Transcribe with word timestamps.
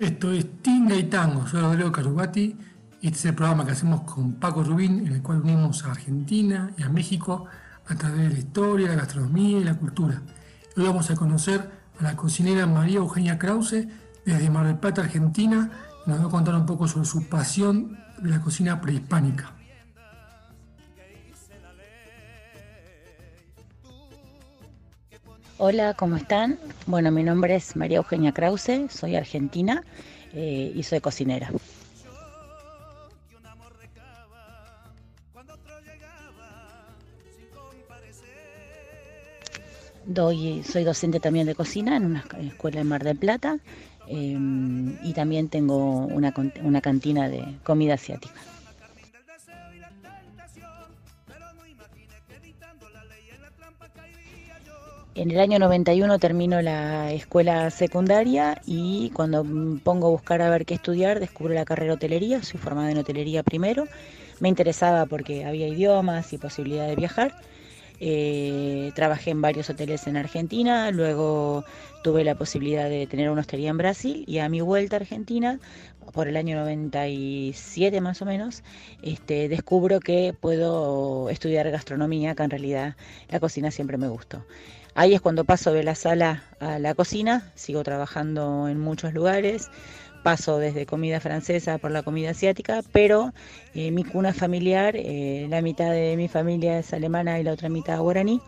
Esto 0.00 0.32
es 0.32 0.62
Tinga 0.62 0.96
y 0.96 1.02
Tango, 1.04 1.46
soy 1.46 1.60
Rodrigo 1.60 1.92
Carugati 1.92 2.56
este 3.02 3.18
es 3.18 3.24
el 3.26 3.34
programa 3.34 3.66
que 3.66 3.72
hacemos 3.72 4.00
con 4.00 4.32
Paco 4.32 4.64
Rubín 4.64 5.06
en 5.06 5.12
el 5.12 5.20
cual 5.20 5.42
unimos 5.42 5.84
a 5.84 5.90
Argentina 5.90 6.70
y 6.78 6.82
a 6.82 6.88
México 6.88 7.44
a 7.86 7.94
través 7.96 8.20
de 8.20 8.30
la 8.30 8.38
historia, 8.38 8.88
la 8.88 8.94
gastronomía 8.94 9.58
y 9.58 9.64
la 9.64 9.74
cultura. 9.74 10.22
Hoy 10.74 10.84
vamos 10.84 11.10
a 11.10 11.16
conocer 11.16 11.70
a 11.98 12.02
la 12.02 12.16
cocinera 12.16 12.66
María 12.66 12.96
Eugenia 12.96 13.38
Krause 13.38 13.88
desde 14.24 14.48
Mar 14.48 14.66
del 14.66 14.78
Plata, 14.78 15.02
Argentina, 15.02 15.70
nos 16.06 16.18
va 16.18 16.24
a 16.24 16.30
contar 16.30 16.54
un 16.54 16.64
poco 16.64 16.88
sobre 16.88 17.04
su 17.04 17.28
pasión 17.28 17.98
de 18.22 18.30
la 18.30 18.40
cocina 18.40 18.80
prehispánica. 18.80 19.52
Hola, 25.62 25.92
¿cómo 25.92 26.16
están? 26.16 26.58
Bueno, 26.86 27.10
mi 27.10 27.22
nombre 27.22 27.54
es 27.54 27.76
María 27.76 27.98
Eugenia 27.98 28.32
Krause, 28.32 28.88
soy 28.88 29.14
argentina 29.14 29.84
eh, 30.32 30.72
y 30.74 30.82
soy 30.84 31.00
cocinera. 31.00 31.50
Doy, 40.06 40.62
soy 40.64 40.84
docente 40.84 41.20
también 41.20 41.46
de 41.46 41.54
cocina 41.54 41.94
en 41.94 42.06
una 42.06 42.24
escuela 42.40 42.80
en 42.80 42.88
Mar 42.88 43.04
del 43.04 43.18
Plata 43.18 43.58
eh, 44.08 44.38
y 45.02 45.12
también 45.12 45.50
tengo 45.50 46.06
una, 46.06 46.32
una 46.62 46.80
cantina 46.80 47.28
de 47.28 47.44
comida 47.64 47.94
asiática. 47.94 48.32
En 55.16 55.30
el 55.32 55.40
año 55.40 55.58
91 55.58 56.18
termino 56.20 56.62
la 56.62 57.12
escuela 57.12 57.70
secundaria 57.70 58.60
y 58.64 59.10
cuando 59.10 59.44
pongo 59.82 60.06
a 60.06 60.10
buscar 60.10 60.40
a 60.40 60.50
ver 60.50 60.64
qué 60.64 60.74
estudiar, 60.74 61.18
descubro 61.18 61.52
la 61.52 61.64
carrera 61.64 61.88
de 61.92 61.96
hotelería, 61.96 62.42
soy 62.44 62.60
formada 62.60 62.92
en 62.92 62.98
hotelería 62.98 63.42
primero, 63.42 63.86
me 64.38 64.48
interesaba 64.48 65.06
porque 65.06 65.44
había 65.44 65.66
idiomas 65.66 66.32
y 66.32 66.38
posibilidad 66.38 66.86
de 66.86 66.94
viajar. 66.94 67.34
Eh, 68.02 68.92
trabajé 68.94 69.30
en 69.30 69.42
varios 69.42 69.68
hoteles 69.68 70.06
en 70.06 70.16
Argentina, 70.16 70.90
luego 70.92 71.64
tuve 72.02 72.24
la 72.24 72.34
posibilidad 72.36 72.88
de 72.88 73.06
tener 73.06 73.30
una 73.30 73.42
hostería 73.42 73.70
en 73.70 73.76
Brasil 73.78 74.24
y 74.26 74.38
a 74.38 74.48
mi 74.48 74.60
vuelta 74.62 74.96
a 74.96 75.00
Argentina, 75.00 75.60
por 76.12 76.28
el 76.28 76.36
año 76.36 76.56
97 76.56 78.00
más 78.00 78.22
o 78.22 78.24
menos, 78.24 78.62
este, 79.02 79.48
descubro 79.48 80.00
que 80.00 80.34
puedo 80.38 81.28
estudiar 81.30 81.70
gastronomía, 81.70 82.34
que 82.34 82.42
en 82.44 82.50
realidad 82.50 82.96
la 83.28 83.40
cocina 83.40 83.70
siempre 83.70 83.98
me 83.98 84.08
gustó. 84.08 84.46
Ahí 84.94 85.14
es 85.14 85.20
cuando 85.20 85.44
paso 85.44 85.72
de 85.72 85.84
la 85.84 85.94
sala 85.94 86.42
a 86.58 86.78
la 86.78 86.94
cocina, 86.94 87.52
sigo 87.54 87.82
trabajando 87.84 88.68
en 88.68 88.80
muchos 88.80 89.14
lugares, 89.14 89.70
paso 90.24 90.58
desde 90.58 90.84
comida 90.84 91.20
francesa 91.20 91.78
por 91.78 91.92
la 91.92 92.02
comida 92.02 92.30
asiática, 92.30 92.82
pero 92.92 93.32
eh, 93.74 93.92
mi 93.92 94.04
cuna 94.04 94.34
familiar, 94.34 94.96
eh, 94.96 95.46
la 95.48 95.62
mitad 95.62 95.92
de 95.92 96.16
mi 96.16 96.28
familia 96.28 96.80
es 96.80 96.92
alemana 96.92 97.38
y 97.38 97.44
la 97.44 97.52
otra 97.52 97.68
mitad 97.68 98.00
guaraní. 98.00 98.40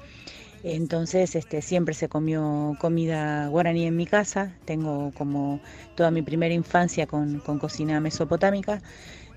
Entonces 0.65 1.35
este, 1.35 1.63
siempre 1.63 1.95
se 1.95 2.09
comió 2.09 2.77
comida 2.81 3.49
guaraní 3.49 3.87
en 3.87 3.97
mi 3.97 4.07
casa, 4.07 4.53
tengo 4.65 5.13
como 5.17 5.61
toda 5.97 6.11
mi 6.11 6.23
primera 6.23 6.55
infancia 6.55 7.07
con, 7.07 7.41
con 7.41 7.59
cocina 7.59 8.01
mesopotámica 8.01 8.81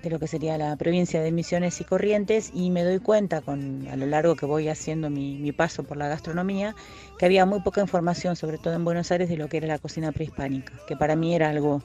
de 0.05 0.11
lo 0.11 0.19
que 0.19 0.27
sería 0.27 0.57
la 0.57 0.75
provincia 0.75 1.19
de 1.21 1.31
Misiones 1.31 1.81
y 1.81 1.83
Corrientes 1.83 2.51
y 2.53 2.69
me 2.69 2.83
doy 2.83 2.99
cuenta 2.99 3.41
con, 3.41 3.87
a 3.87 3.95
lo 3.95 4.05
largo 4.05 4.35
que 4.35 4.45
voy 4.45 4.69
haciendo 4.69 5.09
mi, 5.09 5.51
paso 5.51 5.83
por 5.83 5.97
la 5.97 6.07
gastronomía 6.07 6.75
que 7.17 7.25
había 7.25 7.45
muy 7.45 7.61
poca 7.61 7.81
información, 7.81 8.35
sobre 8.35 8.59
todo 8.59 8.75
en 8.75 8.85
Buenos 8.85 9.11
Aires, 9.11 9.29
de 9.29 9.37
lo 9.37 9.49
que 9.49 9.57
era 9.57 9.67
la 9.67 9.79
cocina 9.79 10.11
prehispánica, 10.11 10.73
que 10.87 10.95
para 10.95 11.15
mí 11.15 11.33
era 11.33 11.49
algo 11.49 11.81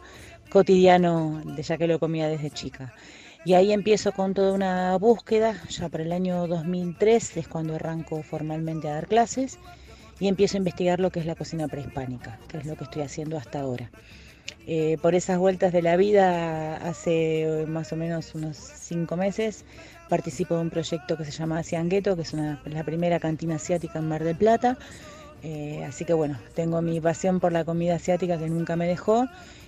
cotidiano, 0.50 1.40
de 1.44 1.62
ya 1.62 1.78
que 1.78 1.86
lo 1.86 1.98
comía 1.98 2.28
desde 2.28 2.50
chica. 2.50 2.92
Y 3.46 3.54
ahí 3.54 3.72
empiezo 3.72 4.12
con 4.12 4.34
toda 4.34 4.52
una 4.52 4.98
búsqueda, 4.98 5.54
ya 5.70 5.88
para 5.88 6.04
el 6.04 6.12
año 6.12 6.46
2003 6.46 7.38
es 7.38 7.48
cuando 7.48 7.76
arranco 7.76 8.22
formalmente 8.22 8.88
a 8.88 8.94
dar 8.94 9.06
clases 9.06 9.58
y 10.18 10.28
empiezo 10.28 10.56
a 10.56 10.58
investigar 10.58 11.00
lo 11.00 11.10
que 11.10 11.20
es 11.20 11.26
la 11.26 11.36
cocina 11.36 11.68
prehispánica, 11.68 12.38
que 12.48 12.58
es 12.58 12.66
lo 12.66 12.76
que 12.76 12.84
estoy 12.84 13.00
haciendo 13.00 13.38
hasta 13.38 13.60
ahora. 13.60 13.90
Eh, 14.66 14.98
por 15.02 15.14
esas 15.14 15.38
vueltas 15.38 15.72
de 15.72 15.82
la 15.82 15.96
vida, 15.96 16.76
hace 16.76 17.64
más 17.66 17.92
o 17.92 17.96
menos 17.96 18.34
unos 18.34 18.56
cinco 18.56 19.16
meses, 19.16 19.64
participo 20.08 20.54
de 20.56 20.62
un 20.62 20.70
proyecto 20.70 21.16
que 21.16 21.24
se 21.24 21.30
llama 21.30 21.58
Asiangueto, 21.58 22.16
que 22.16 22.22
es 22.22 22.32
la 22.34 22.84
primera 22.84 23.18
cantina 23.18 23.56
asiática 23.56 23.98
en 23.98 24.08
Mar 24.08 24.22
del 24.24 24.36
Plata. 24.36 24.78
Eh, 25.42 25.84
así 25.84 26.04
que 26.04 26.12
bueno, 26.12 26.38
tengo 26.54 26.82
mi 26.82 27.00
pasión 27.00 27.40
por 27.40 27.52
la 27.52 27.64
comida 27.64 27.94
asiática 27.94 28.38
que 28.38 28.48
nunca 28.48 28.76
me 28.76 28.86
dejó 28.86 29.26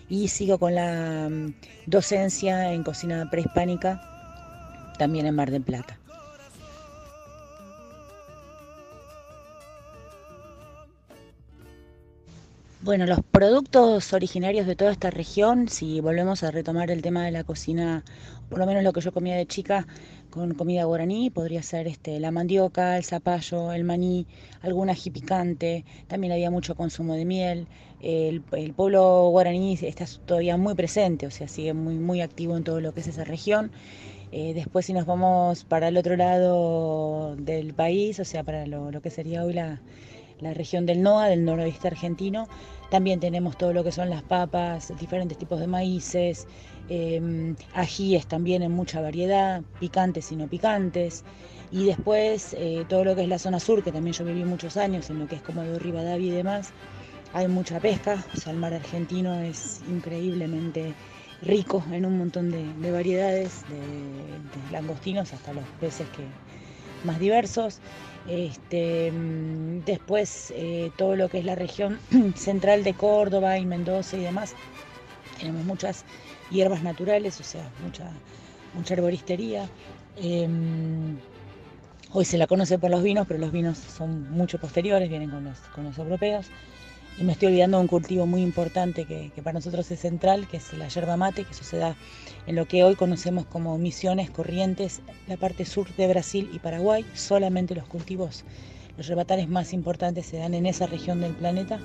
y 0.09 0.29
sigo 0.29 0.59
con 0.59 0.75
la 0.75 1.29
mm, 1.31 1.55
docencia 1.87 2.73
en 2.73 2.83
cocina 2.83 3.29
prehispánica 3.31 4.03
también 4.99 5.27
en 5.27 5.35
Mar 5.35 5.51
del 5.51 5.63
Plata. 5.63 6.02
Bueno, 12.85 13.07
los 13.07 13.21
productos 13.23 14.13
originarios 14.13 14.67
de 14.67 14.75
toda 14.75 14.91
esta 14.91 15.09
región, 15.09 15.69
si 15.69 16.01
volvemos 16.01 16.43
a 16.43 16.51
retomar 16.51 16.91
el 16.91 17.01
tema 17.01 17.25
de 17.25 17.31
la 17.31 17.45
cocina, 17.45 18.03
por 18.49 18.59
lo 18.59 18.67
menos 18.67 18.83
lo 18.83 18.93
que 18.93 19.01
yo 19.01 19.13
comía 19.13 19.37
de 19.37 19.47
chica 19.47 19.87
con 20.31 20.55
comida 20.55 20.83
guaraní, 20.83 21.31
podría 21.31 21.63
ser 21.63 21.87
este, 21.87 22.19
la 22.19 22.33
mandioca, 22.33 22.97
el 22.97 23.05
zapallo, 23.05 23.73
el 23.73 23.85
maní, 23.85 24.27
alguna 24.63 24.95
ají 24.95 25.11
picante, 25.11 25.85
también 26.09 26.33
había 26.33 26.51
mucho 26.51 26.75
consumo 26.75 27.15
de 27.15 27.25
miel. 27.25 27.69
El, 28.01 28.43
pueblo 28.75 29.29
guaraní 29.31 29.79
está 29.81 30.05
todavía 30.27 30.57
muy 30.57 30.75
presente, 30.75 31.29
o 31.29 31.31
sea, 31.31 31.47
sigue 31.47 31.75
muy, 31.75 31.95
muy 31.95 32.21
activo 32.21 32.57
en 32.57 32.65
todo 32.65 32.81
lo 32.81 32.93
que 32.93 32.99
es 32.99 33.07
esa 33.07 33.23
región. 33.23 33.71
Eh, 34.33 34.55
después 34.55 34.87
si 34.87 34.93
nos 34.93 35.07
vamos 35.07 35.63
para 35.63 35.87
el 35.87 35.97
otro 35.97 36.17
lado 36.17 37.37
del 37.37 37.75
país, 37.75 38.19
o 38.19 38.25
sea, 38.25 38.43
para 38.43 38.67
lo, 38.67 38.91
lo 38.91 39.01
que 39.03 39.11
sería 39.11 39.45
hoy 39.45 39.53
la 39.53 39.81
la 40.43 40.53
región 40.53 40.85
del 40.87 41.03
NOA, 41.03 41.29
del 41.29 41.45
noroeste 41.45 41.89
argentino. 41.89 42.49
También 42.91 43.21
tenemos 43.21 43.57
todo 43.57 43.73
lo 43.73 43.85
que 43.85 43.93
son 43.93 44.11
las 44.11 44.23
papas, 44.23 44.93
diferentes 44.99 45.39
tipos 45.39 45.59
de 45.61 45.67
maíces, 45.67 46.47
em, 46.89 47.57
ajíes 47.75 48.27
también 48.27 48.63
en 48.63 48.73
mucha 48.73 49.01
variedad, 49.01 49.63
picantes 49.81 50.31
y 50.33 50.37
no 50.37 50.49
picantes. 50.49 51.25
Y 51.71 51.87
después 51.87 52.55
eh, 52.59 52.85
todo 52.89 53.05
lo 53.05 53.15
que 53.17 53.23
es 53.23 53.29
la 53.29 53.39
zona 53.39 53.61
sur, 53.61 53.83
que 53.83 53.93
también 53.93 54.13
yo 54.13 54.25
viví 54.25 54.45
muchos 54.45 54.77
años, 54.77 55.09
en 55.09 55.21
lo 55.21 55.27
que 55.27 55.37
es 55.37 55.43
como 55.43 55.63
de 55.63 55.79
Rivadavia 55.79 56.27
y 56.27 56.37
demás, 56.37 56.73
hay 57.33 57.49
mucha 57.49 57.81
pesca, 57.81 58.23
o 58.35 58.37
sea, 58.37 58.53
el 58.53 58.59
mar 58.59 58.75
argentino 58.75 59.41
es 59.41 59.81
increíblemente 59.89 60.93
rico 61.41 61.83
en 61.91 62.05
un 62.05 62.19
montón 62.19 62.51
de, 62.51 62.91
variedades, 62.93 63.63
de, 63.69 63.77
de 63.77 64.73
langostinos 64.73 65.33
hasta 65.33 65.55
los 65.55 65.65
peces 65.81 66.07
que, 66.11 66.25
más 67.05 67.19
diversos. 67.19 67.81
Este, 68.29 69.11
mm, 69.11 69.85
después 69.85 70.53
eh, 70.57 70.91
todo 70.97 71.17
lo 71.17 71.29
que 71.29 71.39
es 71.39 71.45
la 71.45 71.55
región 71.55 71.99
central 72.37 72.85
de 72.85 72.95
Córdoba 72.95 73.59
y 73.59 73.67
Mendoza 73.67 74.17
y 74.17 74.21
demás, 74.23 74.55
tenemos 75.39 75.65
muchas 75.65 76.05
hierbas 76.51 76.83
naturales, 76.83 77.41
o 77.41 77.45
sea, 77.45 77.69
mucha, 77.83 78.11
mucha 78.75 78.95
herboristería. 78.95 79.69
Em, 80.17 81.19
hoy 82.13 82.25
se 82.25 82.39
la 82.39 82.47
conoce 82.47 82.79
por 82.79 82.91
los 82.91 83.03
vinos, 83.03 83.27
pero 83.27 83.41
los 83.41 83.53
vinos 83.53 83.79
son 83.79 84.31
mucho 84.31 84.59
posteriores, 84.59 85.09
vienen 85.09 85.31
con 85.31 85.45
los, 85.45 85.59
con 85.75 85.85
los 85.85 85.99
europeos. 85.99 86.47
Y 87.19 87.25
me 87.25 87.33
estoy 87.33 87.49
olvidando 87.49 87.77
de 87.77 87.83
un 87.83 87.89
cultivo 87.89 88.27
muy 88.27 88.41
importante 88.43 89.05
que, 89.05 89.31
para 89.43 89.55
nosotros 89.55 89.91
es 89.91 90.01
central, 90.01 90.49
que 90.49 90.57
es 90.57 90.73
la 90.73 90.89
yerba 90.89 91.17
mate, 91.17 91.45
que 91.45 91.53
suceda 91.53 91.95
en 92.47 92.57
lo 92.57 92.67
que 92.67 92.85
hoy 92.85 92.95
conocemos 92.95 93.45
como 93.47 93.77
Misiones, 93.77 94.31
Corrientes, 94.31 95.03
la 95.29 95.37
parte 95.37 95.67
sur 95.67 95.95
de 95.97 96.09
Brasil 96.09 96.51
y 96.53 96.59
Paraguay. 96.59 97.05
Solamente 97.15 97.75
los 97.75 97.87
cultivos, 97.87 98.45
los 98.97 99.07
yerbatales 99.07 99.49
más 99.49 99.75
importantes 99.75 100.27
se 100.27 100.39
dan 100.39 100.55
en 100.55 100.65
esa 100.65 100.87
región 100.87 101.21
del 101.21 101.35
planeta, 101.35 101.79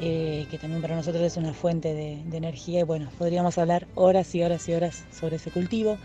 eh, 0.00 0.46
que 0.48 0.58
también 0.58 0.80
para 0.80 0.94
nosotros 0.94 1.24
es 1.24 1.36
una 1.36 1.52
fuente 1.52 1.92
de, 1.92 2.12
energía. 2.36 2.80
Y 2.80 2.84
bueno, 2.84 3.10
podríamos 3.18 3.58
hablar 3.58 3.88
horas 3.96 4.32
y 4.36 4.44
horas 4.44 4.68
y 4.68 4.74
horas 4.74 5.04
sobre 5.10 5.36
ese 5.36 5.50
cultivo. 5.50 5.98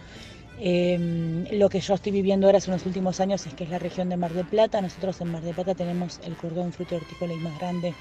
Em, 0.59 1.45
lo 1.51 1.69
que 1.69 1.79
yo 1.79 1.93
estoy 1.93 2.11
viviendo 2.11 2.47
ahora 2.47 2.59
en 2.65 2.71
los 2.71 2.85
últimos 2.87 3.19
años 3.19 3.45
es 3.45 3.53
que 3.53 3.63
es 3.63 3.69
la 3.69 3.79
región 3.79 4.09
de 4.09 4.17
Mar 4.17 4.33
del 4.33 4.47
Plata. 4.47 4.81
Nosotros 4.81 5.21
en 5.21 5.31
Mar 5.31 5.43
del 5.43 5.53
Plata 5.53 5.75
tenemos 5.75 6.19
el 6.25 6.35
cordón 6.35 6.73
fruto 6.73 6.95
hortícola 6.95 7.33
y 7.33 7.37
más 7.37 7.57
grande 7.59 7.93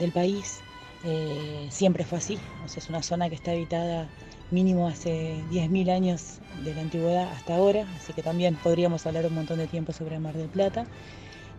del 0.00 0.12
país. 0.12 0.60
Eh, 1.04 1.68
siempre 1.70 2.04
fue 2.04 2.18
así, 2.18 2.38
o 2.64 2.68
sea, 2.68 2.82
es 2.82 2.88
una 2.90 3.02
zona 3.02 3.28
que 3.28 3.34
está 3.34 3.52
habitada 3.52 4.08
mínimo 4.50 4.88
hace 4.88 5.42
10.000 5.50 5.90
años 5.90 6.38
de 6.64 6.74
la 6.74 6.82
antigüedad 6.82 7.28
hasta 7.32 7.54
ahora, 7.54 7.86
así 7.96 8.12
que 8.12 8.22
también 8.22 8.56
podríamos 8.56 9.06
hablar 9.06 9.24
un 9.26 9.34
montón 9.34 9.58
de 9.58 9.66
tiempo 9.66 9.92
sobre 9.92 10.16
el 10.16 10.20
Mar 10.20 10.34
del 10.34 10.48
Plata. 10.48 10.86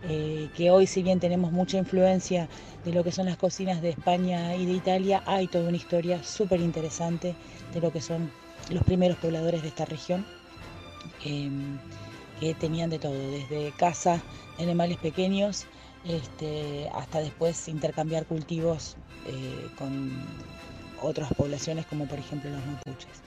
Eh, 0.08 0.48
que 0.56 0.70
hoy 0.70 0.88
si 0.88 1.02
bien 1.02 1.20
tenemos 1.20 1.52
mucha 1.52 1.78
influencia 1.78 2.48
de 2.84 2.92
lo 2.92 3.04
que 3.04 3.12
son 3.12 3.26
las 3.26 3.36
cocinas 3.36 3.80
de 3.80 3.90
España 3.90 4.56
y 4.56 4.66
de 4.66 4.72
Italia, 4.72 5.22
hay 5.26 5.46
toda 5.46 5.68
una 5.68 5.76
historia 5.76 6.24
súper 6.24 6.60
interesante 6.60 7.36
de 7.72 7.80
lo 7.80 7.92
que 7.92 8.00
son 8.00 8.30
los 8.70 8.82
primeros 8.82 9.16
pobladores 9.18 9.62
de 9.62 9.68
esta 9.68 9.84
región, 9.84 10.26
em, 11.24 11.78
que 12.40 12.54
tenían 12.54 12.90
de 12.90 12.98
todo, 12.98 13.14
desde 13.30 13.72
caza 13.76 14.20
animales 14.58 14.98
pequeños 14.98 15.66
este, 16.04 16.88
hasta 16.94 17.20
después 17.20 17.68
intercambiar 17.68 18.26
cultivos 18.26 18.96
eh, 19.26 19.68
con 19.78 20.10
otras 21.00 21.32
poblaciones 21.34 21.86
como 21.86 22.06
por 22.06 22.18
ejemplo 22.18 22.50
los 22.50 22.64
mapuches. 22.66 23.22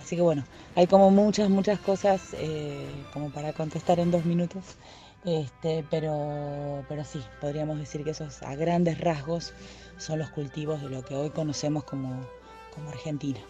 Así 0.00 0.16
que 0.16 0.22
bueno, 0.22 0.44
hay 0.74 0.86
como 0.86 1.10
muchas, 1.10 1.50
muchas 1.50 1.78
cosas 1.80 2.34
eh, 2.34 2.86
como 3.12 3.30
para 3.30 3.52
contestar 3.52 4.00
en 4.00 4.10
dos 4.10 4.24
minutos, 4.24 4.64
este, 5.24 5.84
pero, 5.90 6.84
pero 6.88 7.04
sí, 7.04 7.20
podríamos 7.40 7.78
decir 7.78 8.02
que 8.02 8.10
esos 8.10 8.42
a 8.42 8.54
grandes 8.56 8.98
rasgos 8.98 9.52
son 9.98 10.18
los 10.18 10.30
cultivos 10.30 10.80
de 10.80 10.88
lo 10.88 11.04
que 11.04 11.14
hoy 11.14 11.30
conocemos 11.30 11.84
como, 11.84 12.26
como 12.74 12.88
Argentina. 12.88 13.40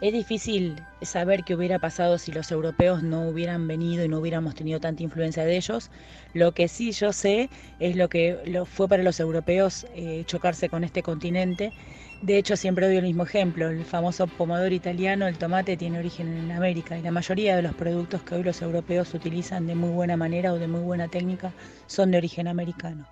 Es 0.00 0.12
difícil 0.12 0.86
saber 1.02 1.44
qué 1.44 1.54
hubiera 1.54 1.78
pasado 1.78 2.18
si 2.18 2.30
los 2.30 2.50
europeos 2.50 3.02
no 3.02 3.26
hubieran 3.28 3.66
venido 3.66 4.04
y 4.04 4.08
no 4.08 4.18
hubiéramos 4.20 4.54
tenido 4.54 4.78
tanta 4.78 5.02
influencia 5.02 5.44
de 5.44 5.56
ellos. 5.56 5.90
Lo 6.32 6.52
que 6.52 6.68
sí 6.68 6.92
yo 6.92 7.12
sé 7.12 7.48
es 7.78 7.96
lo 7.96 8.08
que 8.08 8.38
fue 8.66 8.86
para 8.88 9.02
los 9.02 9.18
europeos 9.18 9.86
eh, 9.94 10.24
chocarse 10.26 10.68
con 10.68 10.84
este 10.84 11.02
continente. 11.02 11.72
De 12.20 12.36
hecho, 12.38 12.56
siempre 12.56 12.86
doy 12.86 12.96
el 12.98 13.04
mismo 13.04 13.22
ejemplo. 13.24 13.68
El 13.68 13.84
famoso 13.86 14.26
pomodoro 14.28 14.74
italiano, 14.74 15.26
el 15.26 15.38
tomate, 15.38 15.76
tiene 15.76 15.98
origen 15.98 16.28
en 16.36 16.50
América 16.52 16.98
y 16.98 17.02
la 17.02 17.10
mayoría 17.12 17.56
de 17.56 17.62
los 17.62 17.74
productos 17.74 18.22
que 18.24 18.34
hoy 18.34 18.42
los 18.42 18.60
europeos 18.62 19.14
utilizan 19.14 19.66
de 19.66 19.74
muy 19.74 19.90
buena 19.90 20.16
manera 20.16 20.52
o 20.52 20.58
de 20.58 20.68
muy 20.68 20.82
buena 20.82 21.08
técnica 21.08 21.54
son 21.86 22.10
de 22.10 22.18
origen 22.18 22.46
americano. 22.48 23.08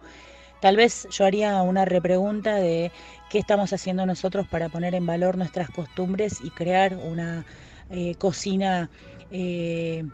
Tal 0.62 0.76
vez 0.76 1.08
yo 1.10 1.24
haría 1.24 1.60
una 1.62 1.84
repregunta 1.84 2.54
de 2.54 2.92
qué 3.28 3.40
estamos 3.40 3.72
haciendo 3.72 4.06
nosotros 4.06 4.46
para 4.46 4.68
poner 4.68 4.94
en 4.94 5.04
valor 5.04 5.36
nuestras 5.36 5.68
costumbres 5.70 6.38
y 6.40 6.50
crear 6.50 6.94
una 6.94 7.44
eh, 7.90 8.14
cocina 8.14 8.88
eh, 9.32 10.04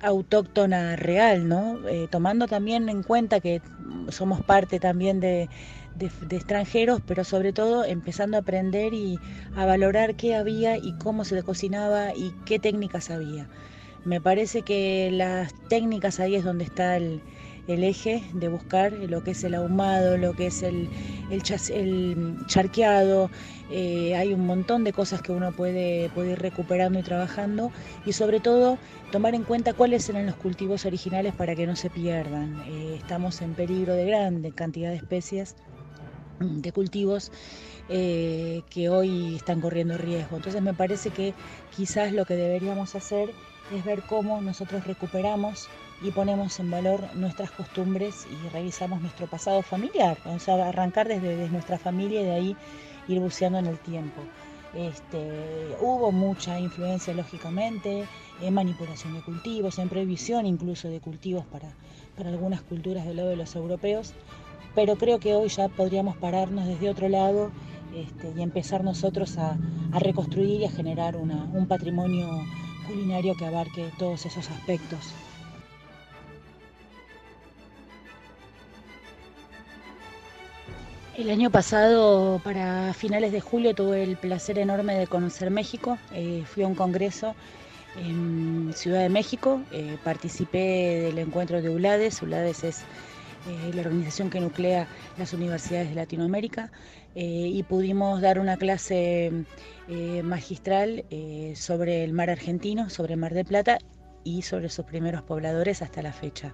autóctona 0.00 0.96
real, 0.96 1.46
¿no? 1.46 1.86
Eh, 1.88 2.08
tomando 2.10 2.48
también 2.48 2.88
en 2.88 3.02
cuenta 3.02 3.40
que 3.40 3.60
somos 4.08 4.42
parte 4.42 4.80
también 4.80 5.20
de, 5.20 5.50
de, 5.94 6.36
extranjeros, 6.36 7.02
pero 7.06 7.22
sobre 7.22 7.52
todo 7.52 7.84
empezando 7.84 8.38
a 8.38 8.40
aprender 8.40 8.94
y 8.94 9.18
a 9.54 9.66
valorar 9.66 10.14
qué 10.16 10.36
había 10.36 10.78
y 10.78 10.94
cómo 10.94 11.26
se 11.26 11.42
cocinaba 11.42 12.14
y 12.14 12.32
qué 12.46 12.58
técnicas 12.58 13.10
había. 13.10 13.46
Me 14.04 14.22
parece 14.22 14.62
que 14.62 15.10
las 15.12 15.52
técnicas 15.68 16.18
ahí 16.18 16.34
es 16.34 16.44
donde 16.44 16.64
está 16.64 16.96
el, 16.96 17.20
el 17.66 17.84
eje 17.84 18.22
de 18.32 18.48
buscar 18.48 18.92
lo 18.92 19.22
que 19.22 19.32
es 19.32 19.44
el 19.44 19.54
ahumado, 19.54 20.16
lo 20.16 20.34
que 20.34 20.46
es 20.46 20.62
el, 20.62 20.88
el, 21.30 21.42
charqueado. 22.46 23.30
Eh, 23.70 24.14
hay 24.14 24.32
un 24.32 24.46
montón 24.46 24.84
de 24.84 24.92
cosas 24.92 25.22
que 25.22 25.32
uno 25.32 25.52
puede, 25.52 26.08
puede, 26.10 26.32
ir 26.32 26.38
recuperando 26.38 26.98
y 26.98 27.02
trabajando 27.02 27.72
y 28.04 28.12
sobre 28.12 28.38
todo 28.38 28.78
tomar 29.10 29.34
en 29.34 29.42
cuenta 29.42 29.72
cuáles 29.72 30.08
eran 30.08 30.26
los 30.26 30.36
cultivos 30.36 30.84
originales 30.84 31.34
para 31.34 31.54
que 31.56 31.66
no 31.66 31.74
se 31.74 31.90
pierdan. 31.90 32.62
Eh, 32.68 32.96
estamos 32.96 33.42
en 33.42 33.54
peligro 33.54 33.94
de 33.94 34.06
grande 34.06 34.52
cantidad 34.52 34.90
de 34.90 34.96
especies 34.96 35.56
de 36.40 36.72
cultivos 36.72 37.32
eh, 37.88 38.62
que 38.70 38.88
hoy 38.88 39.36
están 39.36 39.60
corriendo 39.60 39.96
riesgo. 39.96 40.36
Entonces 40.36 40.62
me 40.62 40.74
parece 40.74 41.10
que 41.10 41.34
quizás 41.76 42.12
lo 42.12 42.24
que 42.24 42.34
deberíamos 42.34 42.94
hacer 42.94 43.32
es 43.72 43.84
ver 43.84 44.02
cómo 44.02 44.40
nosotros 44.40 44.86
recuperamos 44.86 45.68
y 46.02 46.10
ponemos 46.10 46.60
en 46.60 46.70
valor 46.70 47.00
nuestras 47.14 47.50
costumbres 47.50 48.26
y 48.30 48.48
revisamos 48.50 49.00
nuestro 49.00 49.26
pasado 49.26 49.62
familiar, 49.62 50.18
o 50.26 50.38
sea, 50.38 50.68
arrancar 50.68 51.08
desde, 51.08 51.48
nuestra 51.48 51.78
familia 51.78 52.20
y 52.20 52.24
de 52.24 52.34
ahí 52.34 52.56
ir 53.08 53.20
buceando 53.20 53.58
en 53.58 53.66
el 53.66 53.78
tiempo. 53.78 54.20
Este, 54.74 55.74
hubo 55.80 56.12
mucha 56.12 56.60
influencia, 56.60 57.14
lógicamente, 57.14 58.04
en 58.42 58.54
manipulación 58.54 59.14
de 59.14 59.20
cultivos, 59.22 59.78
en 59.78 59.88
prohibición 59.88 60.44
incluso 60.44 60.88
de 60.88 61.00
cultivos 61.00 61.46
para, 61.46 61.72
para 62.16 62.28
algunas 62.28 62.60
culturas 62.60 63.06
del 63.06 63.16
lado 63.16 63.30
de 63.30 63.36
los 63.36 63.56
europeos, 63.56 64.12
pero 64.76 64.94
creo 64.96 65.18
que 65.18 65.34
hoy 65.34 65.48
ya 65.48 65.68
podríamos 65.68 66.16
pararnos 66.18 66.66
desde 66.66 66.88
otro 66.88 67.08
lado 67.08 67.50
este, 67.92 68.32
y 68.36 68.42
empezar 68.42 68.84
nosotros 68.84 69.36
a, 69.38 69.58
reconstruir 69.98 70.60
y 70.60 70.64
a 70.66 70.70
generar 70.70 71.16
un 71.16 71.66
patrimonio 71.66 72.28
culinario 72.86 73.34
que 73.34 73.46
abarque 73.46 73.90
todos 73.98 74.26
esos 74.26 74.50
aspectos. 74.50 75.14
El 81.16 81.30
año 81.30 81.50
pasado, 81.50 82.42
para 82.44 82.92
finales 82.92 83.32
de 83.32 83.40
julio, 83.40 83.74
tuve 83.74 84.02
el 84.02 84.18
placer 84.18 84.58
enorme 84.58 84.98
de 84.98 85.06
conocer 85.06 85.50
México. 85.50 85.96
Eh, 86.12 86.44
fui 86.44 86.62
a 86.62 86.66
un 86.66 86.74
congreso 86.74 87.34
en 87.96 88.70
Ciudad 88.74 89.00
de 89.00 89.08
México, 89.08 89.62
eh, 89.72 89.96
participé 90.04 91.00
del 91.06 91.18
encuentro 91.18 91.62
de 91.62 91.70
ULADES. 91.70 92.20
ULADES 92.20 92.64
es 92.64 92.84
eh, 93.48 93.70
la 93.74 93.82
organización 93.82 94.30
que 94.30 94.40
nuclea 94.40 94.88
las 95.16 95.32
universidades 95.32 95.88
de 95.88 95.94
Latinoamérica 95.94 96.70
y 97.18 97.62
pudimos 97.62 98.20
dar 98.20 98.38
una 98.38 98.58
clase 98.58 99.32
magistral 100.22 101.02
sobre 101.54 102.04
el 102.04 102.12
mar 102.12 102.28
argentino, 102.28 102.90
sobre 102.90 103.14
el 103.14 103.20
mar 103.20 103.32
de 103.32 103.42
Plata 103.42 103.78
y 104.22 104.42
sobre 104.42 104.68
sus 104.68 104.84
primeros 104.84 105.22
pobladores 105.22 105.80
hasta 105.80 106.02
la 106.02 106.12
fecha. 106.12 106.52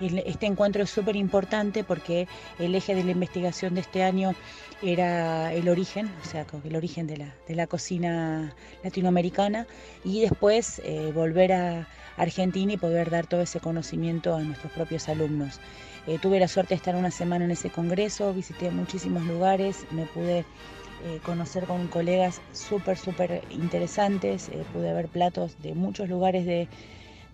Este 0.00 0.46
encuentro 0.46 0.82
es 0.82 0.90
súper 0.90 1.14
importante 1.14 1.84
porque 1.84 2.26
el 2.58 2.74
eje 2.74 2.94
de 2.94 3.04
la 3.04 3.10
investigación 3.10 3.74
de 3.74 3.82
este 3.82 4.02
año 4.02 4.34
era 4.80 5.52
el 5.52 5.68
origen, 5.68 6.10
o 6.22 6.26
sea, 6.26 6.46
el 6.64 6.76
origen 6.76 7.06
de 7.06 7.18
la, 7.18 7.34
de 7.46 7.54
la 7.54 7.66
cocina 7.66 8.54
latinoamericana 8.82 9.66
y 10.02 10.22
después 10.22 10.80
eh, 10.84 11.12
volver 11.14 11.52
a 11.52 11.88
Argentina 12.16 12.72
y 12.72 12.76
poder 12.78 13.10
dar 13.10 13.26
todo 13.26 13.42
ese 13.42 13.60
conocimiento 13.60 14.34
a 14.34 14.40
nuestros 14.40 14.72
propios 14.72 15.06
alumnos. 15.10 15.60
Eh, 16.06 16.18
tuve 16.18 16.40
la 16.40 16.48
suerte 16.48 16.70
de 16.70 16.76
estar 16.76 16.96
una 16.96 17.10
semana 17.10 17.44
en 17.44 17.50
ese 17.50 17.68
congreso, 17.68 18.32
visité 18.32 18.70
muchísimos 18.70 19.22
lugares, 19.24 19.84
me 19.90 20.06
pude 20.06 20.46
eh, 21.04 21.20
conocer 21.22 21.64
con 21.66 21.88
colegas 21.88 22.40
súper, 22.52 22.96
súper 22.96 23.42
interesantes, 23.50 24.50
pude 24.72 24.94
ver 24.94 25.08
platos 25.08 25.60
de 25.60 25.74
muchos 25.74 26.08
lugares 26.08 26.46
de 26.46 26.68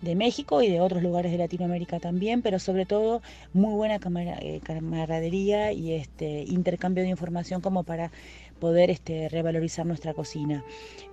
de 0.01 0.15
México 0.15 0.61
y 0.61 0.69
de 0.69 0.81
otros 0.81 1.01
lugares 1.01 1.31
de 1.31 1.37
Latinoamérica 1.37 1.99
también, 1.99 2.41
pero 2.41 2.59
sobre 2.59 2.85
todo 2.85 3.21
muy 3.53 3.73
buena 3.73 3.99
eh, 4.41 4.61
camaradería 4.63 5.71
y 5.71 5.93
este 5.93 6.43
intercambio 6.43 7.03
de 7.03 7.09
información 7.09 7.61
como 7.61 7.83
para 7.83 8.11
poder 8.59 8.89
este, 8.89 9.29
revalorizar 9.29 9.85
nuestra 9.85 10.13
cocina. 10.13 10.63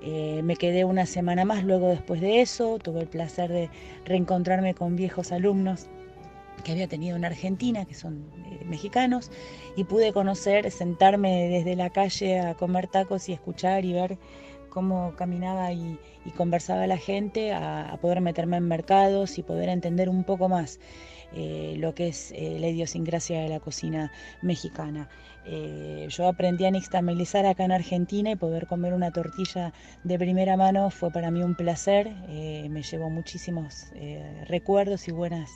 Eh, 0.02 0.40
me 0.42 0.56
quedé 0.56 0.84
una 0.84 1.06
semana 1.06 1.44
más 1.44 1.64
luego 1.64 1.88
después 1.88 2.20
de 2.20 2.40
eso, 2.40 2.78
tuve 2.78 3.00
el 3.00 3.08
placer 3.08 3.50
de 3.50 3.70
reencontrarme 4.04 4.75
con 4.75 4.96
viejos 4.96 5.32
alumnos 5.32 5.86
que 6.62 6.72
había 6.72 6.88
tenido 6.88 7.16
en 7.16 7.25
Argentina, 7.25 7.84
que 7.84 7.94
son 7.94 8.25
eh, 8.50 8.64
mexicanos, 8.64 9.31
y 9.76 9.84
pude 9.84 10.12
conocer, 10.12 10.70
sentarme 10.70 11.48
desde 11.48 11.76
la 11.76 11.91
calle 11.91 12.41
a 12.41 12.55
comer 12.55 12.88
tacos 12.88 13.29
y 13.29 13.32
escuchar 13.32 13.84
y 13.84 13.93
ver 13.93 14.19
cómo 14.74 15.14
caminaba 15.16 15.72
y, 15.72 15.98
conversaba 16.36 16.86
la 16.86 16.98
gente, 16.98 17.52
a, 17.52 17.96
poder 18.02 18.20
meterme 18.20 18.56
en 18.56 18.66
mercados 18.66 19.38
y 19.38 19.43
poder 19.43 19.69
entender 19.69 20.08
un 20.08 20.24
poco 20.24 20.48
más 20.48 20.81
eh, 21.32 21.76
lo 21.78 21.94
que 21.94 22.08
es 22.08 22.32
eh, 22.32 22.58
la 22.58 22.69
idiosincrasia 22.69 23.40
de 23.40 23.48
la 23.48 23.60
cocina 23.60 24.10
mexicana. 24.43 25.08
Eh, 25.46 26.06
yo 26.08 26.26
aprendí 26.26 26.64
a 26.64 26.70
nixtamalizar 26.70 27.46
acá 27.46 27.64
en 27.64 27.72
Argentina 27.72 28.31
y 28.31 28.36
poder 28.36 28.66
comer 28.66 28.94
una 28.94 29.12
tortilla 29.12 29.72
de 30.02 30.19
primera 30.19 30.56
mano 30.56 30.90
fue 30.90 31.10
para 31.10 31.31
mí 31.31 31.43
un 31.43 31.54
placer, 31.54 32.10
me 32.70 32.82
llevó 32.82 33.10
muchísimos 33.10 33.86
recuerdos 34.46 35.06
y 35.06 35.12
buenas, 35.12 35.50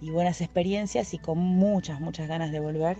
y 0.00 0.10
buenas 0.10 0.40
experiencias 0.40 1.14
y 1.14 1.18
con 1.18 1.38
muchas, 1.38 2.00
muchas 2.00 2.28
ganas 2.28 2.52
de 2.52 2.60
volver. 2.60 2.98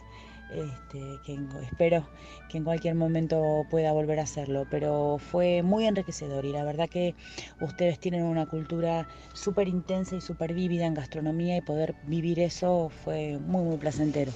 Este, 0.50 1.18
que 1.24 1.38
espero 1.62 2.06
que 2.48 2.58
en 2.58 2.64
cualquier 2.64 2.94
momento 2.94 3.66
pueda 3.68 3.92
volver 3.92 4.20
a 4.20 4.22
hacerlo, 4.22 4.64
pero 4.70 5.18
fue 5.18 5.62
muy 5.62 5.86
enriquecedor 5.86 6.44
y 6.44 6.52
la 6.52 6.62
verdad 6.62 6.88
que 6.88 7.16
ustedes 7.60 7.98
tienen 7.98 8.22
una 8.22 8.46
cultura 8.46 9.08
súper 9.32 9.66
intensa 9.66 10.14
y 10.14 10.20
súper 10.20 10.54
vívida 10.54 10.86
en 10.86 10.94
gastronomía 10.94 11.56
y 11.56 11.62
poder 11.62 11.96
vivir 12.06 12.38
eso 12.38 12.90
fue 13.04 13.38
muy, 13.38 13.64
muy 13.64 13.76
placentero. 13.76 14.32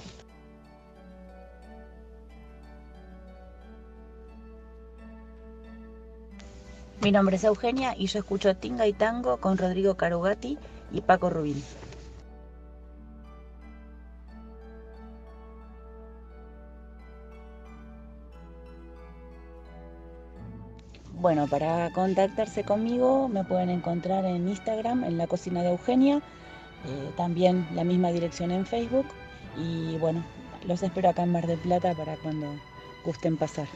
Mi 7.01 7.11
nombre 7.11 7.37
es 7.37 7.43
Eugenia 7.45 7.95
y 7.97 8.07
yo 8.07 8.19
escucho 8.19 8.55
Tinga 8.55 8.85
y 8.85 8.93
Tango 8.93 9.37
con 9.37 9.57
Rodrigo 9.57 9.95
Carugati 9.95 10.59
y 10.91 11.01
Paco 11.01 11.31
Rubín. 11.31 11.63
Bueno, 21.21 21.45
para 21.45 21.91
contactarse 21.91 22.63
conmigo 22.63 23.29
me 23.29 23.43
pueden 23.43 23.69
encontrar 23.69 24.25
en 24.25 24.49
Instagram, 24.49 25.03
en 25.03 25.19
la 25.19 25.27
cocina 25.27 25.61
de 25.61 25.69
Eugenia, 25.69 26.15
eh, 26.17 27.11
también 27.15 27.67
la 27.75 27.83
misma 27.83 28.11
dirección 28.11 28.49
en 28.49 28.65
Facebook 28.65 29.05
y 29.55 29.99
bueno, 29.99 30.23
los 30.65 30.81
espero 30.81 31.09
acá 31.09 31.21
en 31.21 31.31
Mar 31.31 31.45
del 31.45 31.59
Plata 31.59 31.93
para 31.93 32.15
cuando 32.17 32.47
gusten 33.05 33.37
pasar. 33.37 33.67